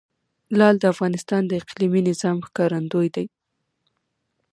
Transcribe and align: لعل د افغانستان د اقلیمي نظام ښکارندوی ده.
لعل 0.57 0.75
د 0.79 0.85
افغانستان 0.93 1.41
د 1.47 1.51
اقلیمي 1.61 2.01
نظام 2.09 2.37
ښکارندوی 2.47 3.07
ده. 3.15 3.23